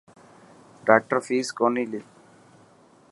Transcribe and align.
ڊاڪٽر 0.87 1.17
فيس 1.27 1.47
ڪوني. 1.59 1.83